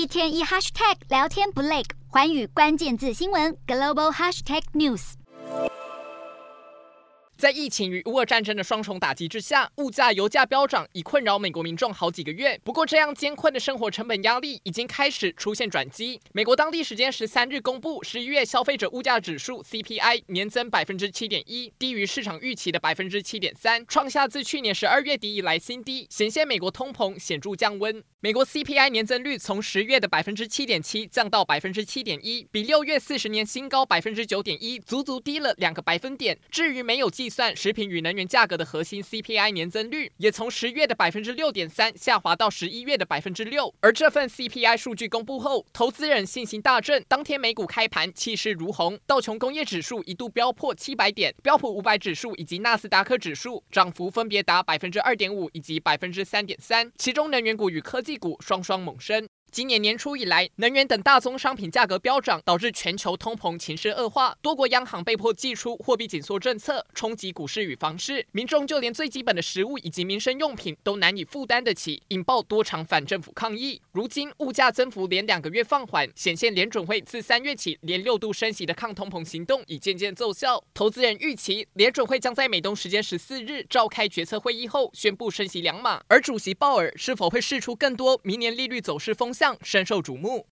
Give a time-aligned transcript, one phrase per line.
[0.00, 5.12] 一天一 hashtag 聊天不累，寰宇关键字新闻 global hashtag news。
[7.36, 12.58] 在疫情与乌俄战争的双重打击之下，物价、油价飙涨，已困扰美国民众好几个月。
[12.62, 16.20] 不过，这样艰困的生活成本压力已经开始出现转机。
[16.32, 28.02] 美国当地时间十三日公布，十一月消费者物价指数 CPI 年增百分之七点一，低于市场预期的百分之七点三，创下自去年十二月底以来新低，显现美国通膨显著降温。
[28.22, 36.38] 美国 CPI 年增率从十月的百分之七点七降到百分之七点一，比六月四十年新高百分之九点一足足低了两个百分点。
[36.50, 43.74] 至于没有计算食品与能源价格的核心 CPI 年增率，也从十月的百分之六点三下滑到十一月的百分之六。
[43.80, 59.28] 而这份 CPI 数据公布后，投资人信心大振，当天美股开盘气势如虹，道琼工业指数一度飙破七百点，标普五百指数以及纳斯达克指数涨幅分别达百分之二点五以及百分之三点三，其中能源股与科技股双双猛升。
[59.52, 73.82] 今年年初以来，能源等大宗商品价格飙涨，导致全球通膨情势恶化，多国央行被迫祭出货币紧缩政策，冲击股市与房市，民众就连最基本的食物以及民生用品都难以负担得起，引爆多场反政府抗议。
[73.90, 80.62] 如今物价增幅连两个月放缓，显现联准会自三月起连六度升息的抗通膨行动已渐渐奏效。
[80.72, 89.39] 投资人预期联准会将在美东时间十四日召开决策会议后宣布升息两码，而主席鲍尔是否会释出更多明年利率走势风险？
[89.40, 90.46] 像深受瞩目。